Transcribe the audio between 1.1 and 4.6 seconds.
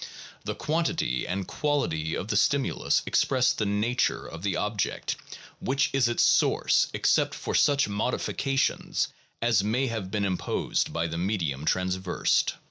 and quality of the stimulus express the nature of the